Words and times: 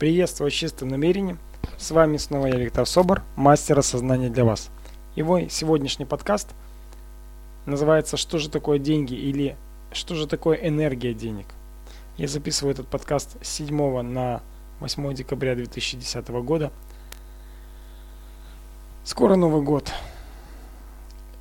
Приветствую 0.00 0.50
с 0.50 0.54
чистым 0.54 0.88
намерением. 0.88 1.38
С 1.76 1.90
вами 1.90 2.16
снова 2.16 2.46
я, 2.46 2.56
Виктор 2.56 2.86
Собор, 2.86 3.22
мастер 3.36 3.78
осознания 3.78 4.30
для 4.30 4.46
вас. 4.46 4.70
Его 5.14 5.46
сегодняшний 5.50 6.06
подкаст 6.06 6.48
называется 7.66 8.16
«Что 8.16 8.38
же 8.38 8.48
такое 8.48 8.78
деньги?» 8.78 9.12
или 9.12 9.58
«Что 9.92 10.14
же 10.14 10.26
такое 10.26 10.56
энергия 10.56 11.12
денег?». 11.12 11.44
Я 12.16 12.28
записываю 12.28 12.72
этот 12.72 12.88
подкаст 12.88 13.36
с 13.44 13.48
7 13.50 14.00
на 14.00 14.40
8 14.80 15.12
декабря 15.12 15.54
2010 15.54 16.28
года. 16.28 16.72
Скоро 19.04 19.36
Новый 19.36 19.60
год. 19.60 19.92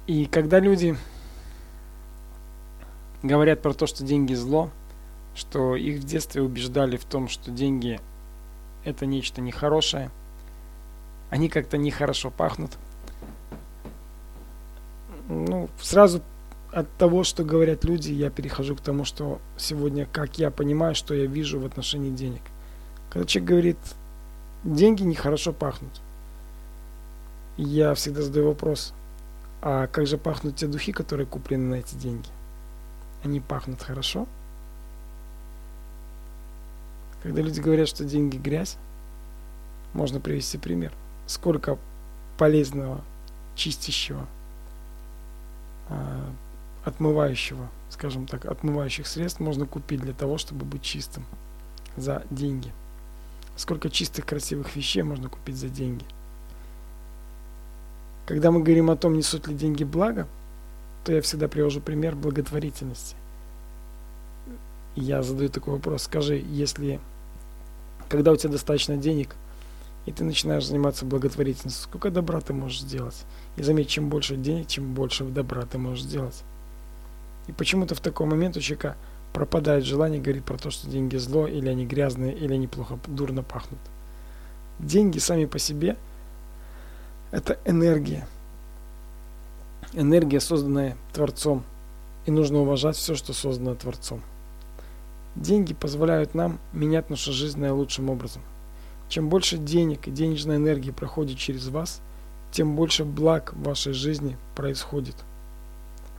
И 0.05 0.25
когда 0.25 0.59
люди 0.59 0.97
говорят 3.23 3.61
про 3.61 3.71
то, 3.71 3.87
что 3.87 4.03
деньги 4.03 4.33
зло, 4.33 4.69
что 5.33 5.77
их 5.77 6.01
в 6.01 6.03
детстве 6.03 6.41
убеждали 6.41 6.97
в 6.97 7.05
том, 7.05 7.29
что 7.29 7.51
деньги 7.51 8.01
это 8.89 9.05
нечто 9.05 9.41
нехорошее, 9.41 10.11
они 11.29 11.49
как-то 11.49 11.77
нехорошо 11.77 12.31
пахнут. 12.31 12.71
Ну, 15.27 15.69
сразу 15.79 16.21
от 16.71 16.91
того, 16.97 17.23
что 17.23 17.43
говорят 17.43 17.83
люди, 17.83 18.11
я 18.11 18.29
перехожу 18.29 18.75
к 18.75 18.81
тому, 18.81 19.05
что 19.05 19.39
сегодня, 19.57 20.07
как 20.11 20.37
я 20.37 20.51
понимаю, 20.51 20.95
что 20.95 21.13
я 21.13 21.25
вижу 21.25 21.59
в 21.59 21.65
отношении 21.65 22.11
денег. 22.11 22.41
Когда 23.09 23.27
человек 23.27 23.49
говорит, 23.49 23.77
деньги 24.63 25.03
нехорошо 25.03 25.53
пахнут, 25.53 26.01
я 27.57 27.93
всегда 27.93 28.21
задаю 28.21 28.47
вопрос, 28.47 28.93
а 29.61 29.87
как 29.87 30.07
же 30.07 30.17
пахнут 30.17 30.55
те 30.55 30.67
духи, 30.67 30.91
которые 30.91 31.27
куплены 31.27 31.75
на 31.75 31.79
эти 31.79 31.95
деньги? 31.95 32.29
Они 33.23 33.39
пахнут 33.39 33.81
хорошо? 33.81 34.27
Когда 37.21 37.41
люди 37.41 37.59
говорят, 37.59 37.89
что 37.89 38.05
деньги 38.05 38.37
грязь, 38.37 38.77
можно 39.93 40.19
привести 40.19 40.57
пример. 40.57 40.91
Сколько 41.27 41.77
полезного, 42.37 43.01
чистящего, 43.55 44.25
а, 45.89 46.31
отмывающего, 46.85 47.67
скажем 47.89 48.25
так, 48.25 48.45
отмывающих 48.45 49.07
средств 49.07 49.39
можно 49.39 49.65
купить 49.65 50.01
для 50.01 50.13
того, 50.13 50.37
чтобы 50.37 50.65
быть 50.65 50.81
чистым 50.81 51.25
за 51.97 52.23
деньги. 52.29 52.71
Сколько 53.55 53.89
чистых, 53.89 54.25
красивых 54.25 54.75
вещей 54.75 55.01
можно 55.01 55.29
купить 55.29 55.57
за 55.57 55.67
деньги. 55.67 56.05
Когда 58.25 58.51
мы 58.51 58.61
говорим 58.61 58.89
о 58.89 58.95
том, 58.95 59.15
несут 59.15 59.47
ли 59.47 59.55
деньги 59.55 59.83
благо, 59.83 60.27
то 61.03 61.11
я 61.11 61.21
всегда 61.21 61.47
привожу 61.47 61.81
пример 61.81 62.15
благотворительности. 62.15 63.15
Я 64.95 65.23
задаю 65.23 65.49
такой 65.49 65.73
вопрос. 65.73 66.03
Скажи, 66.03 66.35
если 66.37 66.99
когда 68.09 68.31
у 68.31 68.35
тебя 68.35 68.51
достаточно 68.51 68.97
денег, 68.97 69.35
и 70.09 70.11
ты 70.11 70.23
начинаешь 70.23 70.65
заниматься 70.65 71.05
благотворительностью, 71.05 71.83
сколько 71.83 72.09
добра 72.09 72.41
ты 72.41 72.51
можешь 72.51 72.81
сделать? 72.81 73.25
И 73.57 73.61
заметь, 73.61 73.89
чем 73.89 74.09
больше 74.09 74.37
денег, 74.37 74.65
чем 74.65 74.95
больше 74.95 75.23
добра 75.23 75.61
ты 75.67 75.77
можешь 75.77 76.03
сделать. 76.03 76.43
И 77.45 77.51
почему-то 77.51 77.93
в 77.93 77.99
такой 77.99 78.25
момент 78.25 78.57
у 78.57 78.59
человека 78.59 78.97
пропадает 79.33 79.85
желание 79.85 80.19
говорить 80.19 80.43
про 80.43 80.57
то, 80.57 80.71
что 80.71 80.89
деньги 80.89 81.15
зло, 81.17 81.45
или 81.45 81.69
они 81.69 81.85
грязные, 81.85 82.35
или 82.35 82.55
они 82.55 82.65
плохо, 82.65 82.97
дурно 83.05 83.43
пахнут. 83.43 83.79
Деньги 84.79 85.19
сами 85.19 85.45
по 85.45 85.59
себе– 85.59 85.95
это 87.31 87.59
энергия. 87.63 88.27
Энергия, 89.93 90.39
созданная 90.39 90.97
Творцом. 91.13 91.63
И 92.25 92.31
нужно 92.31 92.61
уважать 92.61 92.95
все, 92.95 93.13
что 93.13 93.33
создано 93.33 93.75
Творцом. 93.75 94.23
Деньги 95.35 95.75
позволяют 95.75 96.33
нам 96.33 96.57
менять 96.73 97.11
нашу 97.11 97.31
жизнь 97.31 97.59
наилучшим 97.59 98.09
образом. 98.09 98.41
Чем 99.09 99.27
больше 99.27 99.57
денег 99.57 100.07
и 100.07 100.11
денежной 100.11 100.57
энергии 100.57 100.91
проходит 100.91 101.37
через 101.37 101.67
вас, 101.67 101.99
тем 102.51 102.75
больше 102.75 103.03
благ 103.03 103.53
в 103.53 103.63
вашей 103.63 103.93
жизни 103.93 104.37
происходит. 104.55 105.15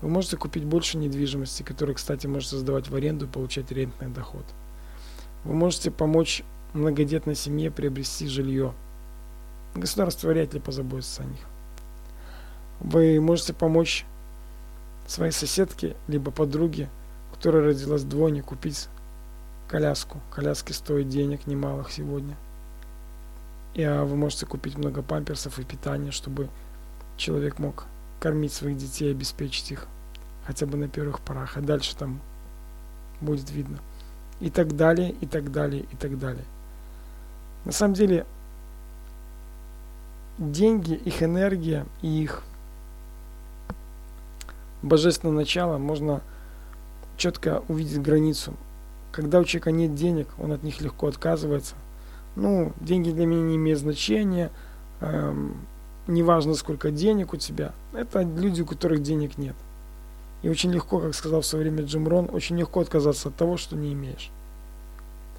Вы 0.02 0.08
можете 0.08 0.36
купить 0.36 0.64
больше 0.64 0.98
недвижимости, 0.98 1.62
которую, 1.62 1.94
кстати, 1.94 2.26
можете 2.26 2.56
сдавать 2.56 2.88
в 2.88 2.94
аренду 2.94 3.26
и 3.26 3.28
получать 3.28 3.70
рентный 3.70 4.08
доход. 4.08 4.44
Вы 5.44 5.54
можете 5.54 5.90
помочь 5.90 6.42
многодетной 6.72 7.36
семье 7.36 7.70
приобрести 7.70 8.26
жилье. 8.26 8.74
Государство 9.74 10.28
вряд 10.28 10.52
ли 10.52 10.60
позаботится 10.60 11.22
о 11.22 11.26
них. 11.26 11.40
Вы 12.80 13.20
можете 13.20 13.52
помочь 13.52 14.04
своей 15.06 15.32
соседке, 15.32 15.96
либо 16.08 16.30
подруге, 16.30 16.88
которая 17.32 17.62
родилась 17.62 18.02
двойне, 18.02 18.42
купить 18.42 18.88
коляску. 19.68 20.20
Коляски 20.34 20.72
стоят 20.72 21.08
денег 21.08 21.46
немалых 21.46 21.92
сегодня. 21.92 22.36
И 23.74 23.82
а, 23.82 24.04
вы 24.04 24.16
можете 24.16 24.46
купить 24.46 24.76
много 24.76 25.02
памперсов 25.02 25.58
и 25.58 25.64
питания, 25.64 26.10
чтобы 26.10 26.48
человек 27.16 27.58
мог 27.58 27.86
кормить 28.18 28.52
своих 28.52 28.76
детей, 28.76 29.10
обеспечить 29.10 29.70
их 29.72 29.86
хотя 30.46 30.66
бы 30.66 30.76
на 30.76 30.88
первых 30.88 31.20
порах, 31.20 31.56
а 31.56 31.60
дальше 31.60 31.96
там 31.96 32.20
будет 33.20 33.50
видно. 33.50 33.78
И 34.40 34.50
так 34.50 34.76
далее, 34.76 35.14
и 35.20 35.26
так 35.26 35.52
далее, 35.52 35.84
и 35.90 35.96
так 35.96 36.18
далее. 36.18 36.44
На 37.64 37.72
самом 37.72 37.94
деле, 37.94 38.26
деньги, 40.38 40.94
их 40.94 41.22
энергия 41.22 41.86
и 42.00 42.22
их 42.22 42.42
божественное 44.82 45.34
начало 45.34 45.76
можно 45.76 46.22
четко 47.18 47.62
увидеть 47.68 48.00
границу 48.00 48.56
когда 49.12 49.40
у 49.40 49.44
человека 49.44 49.72
нет 49.72 49.94
денег, 49.94 50.28
он 50.38 50.52
от 50.52 50.62
них 50.62 50.80
легко 50.80 51.08
отказывается. 51.08 51.74
Ну, 52.36 52.72
деньги 52.80 53.10
для 53.10 53.26
меня 53.26 53.42
не 53.42 53.56
имеют 53.56 53.80
значения, 53.80 54.50
эм, 55.00 55.56
неважно 56.06 56.54
сколько 56.54 56.90
денег 56.90 57.32
у 57.32 57.36
тебя. 57.36 57.72
Это 57.92 58.22
люди, 58.22 58.62
у 58.62 58.66
которых 58.66 59.02
денег 59.02 59.38
нет. 59.38 59.56
И 60.42 60.48
очень 60.48 60.72
легко, 60.72 61.00
как 61.00 61.14
сказал 61.14 61.42
в 61.42 61.46
свое 61.46 61.64
время 61.64 61.84
Джим 61.84 62.08
Рон, 62.08 62.30
очень 62.32 62.58
легко 62.58 62.80
отказаться 62.80 63.28
от 63.28 63.36
того, 63.36 63.56
что 63.56 63.76
не 63.76 63.92
имеешь. 63.92 64.30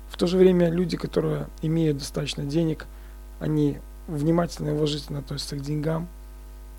В 0.10 0.18
то 0.18 0.28
же 0.28 0.38
время 0.38 0.70
люди, 0.70 0.98
которые 0.98 1.48
имеют 1.62 1.98
достаточно 1.98 2.44
денег, 2.44 2.86
они 3.40 3.80
внимательно 4.08 4.70
и 4.70 4.74
уважительно 4.74 5.20
относятся 5.20 5.56
к 5.56 5.62
деньгам, 5.62 6.08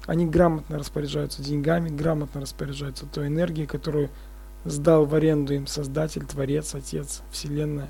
они 0.07 0.27
грамотно 0.27 0.79
распоряжаются 0.79 1.43
деньгами, 1.43 1.89
грамотно 1.89 2.41
распоряжаются 2.41 3.07
той 3.07 3.29
энергией, 3.29 3.67
которую 3.67 4.11
сдал 4.65 5.07
в 5.07 5.15
аренду 5.15 5.55
им 5.55 5.67
Создатель, 5.67 6.25
Творец, 6.25 6.75
Отец, 6.75 7.23
Вселенная. 7.31 7.89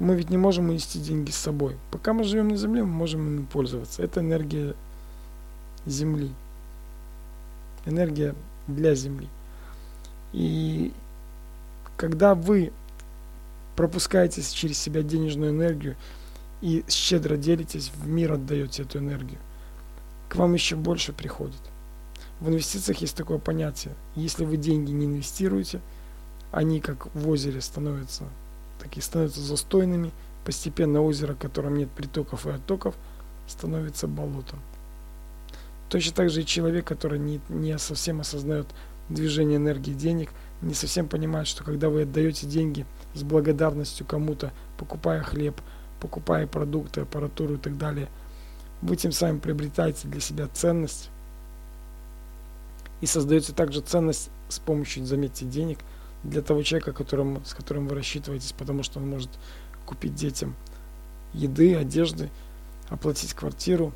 Мы 0.00 0.16
ведь 0.16 0.30
не 0.30 0.38
можем 0.38 0.70
унести 0.70 0.98
деньги 0.98 1.30
с 1.30 1.36
собой. 1.36 1.76
Пока 1.90 2.14
мы 2.14 2.24
живем 2.24 2.48
на 2.48 2.56
Земле, 2.56 2.82
мы 2.82 2.88
можем 2.88 3.26
ими 3.28 3.44
пользоваться. 3.44 4.02
Это 4.02 4.20
энергия 4.20 4.74
Земли. 5.84 6.30
Энергия 7.84 8.34
для 8.66 8.94
Земли. 8.94 9.28
И 10.32 10.92
когда 11.98 12.34
вы 12.34 12.72
пропускаете 13.76 14.42
через 14.42 14.78
себя 14.78 15.02
денежную 15.02 15.50
энергию 15.50 15.96
и 16.62 16.82
щедро 16.88 17.36
делитесь, 17.36 17.92
в 17.94 18.08
мир 18.08 18.32
отдаете 18.32 18.84
эту 18.84 18.98
энергию, 18.98 19.38
к 20.30 20.36
вам 20.36 20.54
еще 20.54 20.76
больше 20.76 21.12
приходит. 21.12 21.60
В 22.40 22.48
инвестициях 22.48 22.98
есть 23.02 23.16
такое 23.16 23.36
понятие. 23.36 23.94
Если 24.14 24.46
вы 24.46 24.56
деньги 24.56 24.92
не 24.92 25.04
инвестируете, 25.04 25.82
они 26.52 26.80
как 26.80 27.14
в 27.14 27.28
озере 27.28 27.60
становятся, 27.60 28.24
такие 28.80 29.02
становятся 29.02 29.40
застойными. 29.40 30.12
Постепенно 30.44 31.02
озеро, 31.02 31.34
в 31.34 31.38
котором 31.38 31.76
нет 31.76 31.90
притоков 31.90 32.46
и 32.46 32.50
оттоков, 32.50 32.96
становится 33.46 34.08
болотом. 34.08 34.58
Точно 35.88 36.14
так 36.14 36.30
же 36.30 36.42
и 36.42 36.46
человек, 36.46 36.86
который 36.86 37.18
не, 37.18 37.40
не 37.48 37.76
совсем 37.78 38.20
осознает 38.20 38.66
движение 39.08 39.56
энергии 39.56 39.92
денег, 39.92 40.30
не 40.62 40.74
совсем 40.74 41.08
понимает, 41.08 41.46
что 41.46 41.64
когда 41.64 41.88
вы 41.88 42.02
отдаете 42.02 42.46
деньги 42.46 42.86
с 43.14 43.22
благодарностью 43.22 44.06
кому-то, 44.06 44.52
покупая 44.78 45.22
хлеб, 45.22 45.60
покупая 46.00 46.46
продукты, 46.46 47.02
аппаратуру 47.02 47.54
и 47.54 47.58
так 47.58 47.76
далее, 47.76 48.08
вы 48.82 48.96
тем 48.96 49.12
самым 49.12 49.40
приобретаете 49.40 50.08
для 50.08 50.20
себя 50.20 50.48
ценность, 50.52 51.10
и 53.00 53.06
создается 53.06 53.54
также 53.54 53.80
ценность 53.80 54.30
с 54.48 54.58
помощью, 54.58 55.04
заметьте, 55.06 55.44
денег 55.44 55.78
для 56.22 56.42
того 56.42 56.62
человека, 56.62 56.92
которым, 56.92 57.44
с 57.44 57.54
которым 57.54 57.88
вы 57.88 57.96
рассчитываетесь, 57.96 58.52
потому 58.52 58.82
что 58.82 58.98
он 58.98 59.08
может 59.08 59.30
купить 59.86 60.14
детям 60.14 60.54
еды, 61.32 61.76
одежды, 61.76 62.30
оплатить 62.88 63.34
квартиру, 63.34 63.92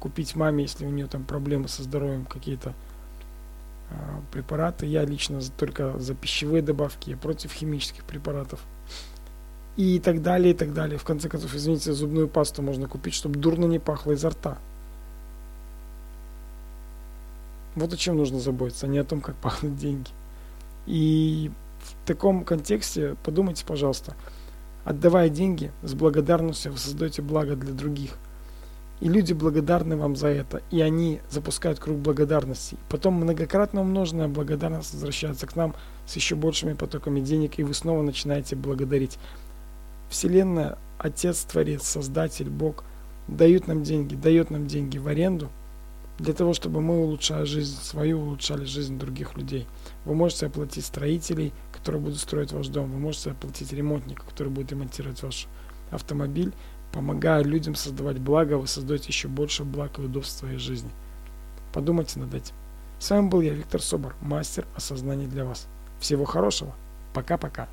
купить 0.00 0.34
маме, 0.34 0.64
если 0.64 0.86
у 0.86 0.90
нее 0.90 1.06
там 1.06 1.24
проблемы 1.24 1.68
со 1.68 1.82
здоровьем, 1.82 2.24
какие-то 2.24 2.74
э, 3.90 3.94
препараты. 4.32 4.86
Я 4.86 5.04
лично 5.04 5.40
только 5.58 5.98
за 5.98 6.14
пищевые 6.14 6.62
добавки, 6.62 7.10
я 7.10 7.16
против 7.16 7.52
химических 7.52 8.04
препаратов. 8.04 8.60
И 9.76 10.00
так 10.00 10.22
далее, 10.22 10.52
и 10.52 10.56
так 10.56 10.74
далее. 10.74 10.98
В 10.98 11.04
конце 11.04 11.28
концов, 11.28 11.54
извините, 11.54 11.92
зубную 11.92 12.28
пасту 12.28 12.62
можно 12.62 12.88
купить, 12.88 13.14
чтобы 13.14 13.38
дурно 13.38 13.66
не 13.66 13.78
пахло 13.78 14.12
изо 14.12 14.30
рта. 14.30 14.58
Вот 17.76 17.92
о 17.92 17.96
чем 17.96 18.16
нужно 18.16 18.40
заботиться, 18.40 18.86
а 18.86 18.88
не 18.88 18.98
о 18.98 19.04
том, 19.04 19.20
как 19.20 19.36
пахнут 19.42 19.76
деньги. 19.76 20.10
И 20.90 21.50
в 21.78 22.06
таком 22.06 22.44
контексте 22.44 23.16
подумайте, 23.22 23.64
пожалуйста, 23.66 24.16
Отдавая 24.84 25.28
деньги, 25.28 25.72
с 25.82 25.94
благодарностью 25.94 26.72
вы 26.72 26.78
создаете 26.78 27.20
благо 27.20 27.54
для 27.54 27.72
других. 27.72 28.16
И 29.00 29.08
люди 29.08 29.32
благодарны 29.32 29.96
вам 29.96 30.16
за 30.16 30.28
это, 30.28 30.62
и 30.70 30.80
они 30.80 31.20
запускают 31.30 31.78
круг 31.78 31.98
благодарности. 31.98 32.76
Потом 32.88 33.14
многократно 33.14 33.82
умноженная 33.82 34.28
благодарность 34.28 34.92
возвращается 34.92 35.46
к 35.46 35.56
нам 35.56 35.74
с 36.06 36.16
еще 36.16 36.34
большими 36.34 36.74
потоками 36.74 37.20
денег, 37.20 37.58
и 37.58 37.62
вы 37.62 37.72
снова 37.72 38.02
начинаете 38.02 38.56
благодарить. 38.56 39.18
Вселенная, 40.08 40.76
Отец, 40.98 41.44
Творец, 41.44 41.82
Создатель, 41.84 42.50
Бог 42.50 42.84
дают 43.28 43.68
нам 43.68 43.82
деньги, 43.82 44.14
дает 44.14 44.50
нам 44.50 44.66
деньги 44.66 44.98
в 44.98 45.06
аренду 45.06 45.50
для 46.20 46.34
того, 46.34 46.52
чтобы 46.52 46.82
мы, 46.82 47.00
улучшая 47.00 47.46
жизнь 47.46 47.80
свою, 47.82 48.20
улучшали 48.20 48.64
жизнь 48.64 48.98
других 48.98 49.36
людей. 49.36 49.66
Вы 50.04 50.14
можете 50.14 50.46
оплатить 50.46 50.84
строителей, 50.84 51.52
которые 51.72 52.02
будут 52.02 52.18
строить 52.18 52.52
ваш 52.52 52.68
дом. 52.68 52.90
Вы 52.92 52.98
можете 52.98 53.30
оплатить 53.30 53.72
ремонтника, 53.72 54.24
который 54.26 54.50
будет 54.50 54.70
ремонтировать 54.70 55.22
ваш 55.22 55.46
автомобиль. 55.90 56.52
Помогая 56.92 57.42
людям 57.42 57.74
создавать 57.74 58.18
благо, 58.18 58.54
вы 58.54 58.66
создаете 58.66 59.08
еще 59.08 59.28
больше 59.28 59.64
благ 59.64 59.98
и 59.98 60.02
удобств 60.02 60.36
в 60.36 60.38
своей 60.40 60.58
жизни. 60.58 60.90
Подумайте 61.72 62.20
над 62.20 62.34
этим. 62.34 62.54
С 62.98 63.08
вами 63.10 63.28
был 63.28 63.40
я, 63.40 63.54
Виктор 63.54 63.80
Собор, 63.80 64.14
мастер 64.20 64.66
осознания 64.74 65.26
для 65.26 65.46
вас. 65.46 65.68
Всего 66.00 66.26
хорошего. 66.26 66.74
Пока-пока. 67.14 67.68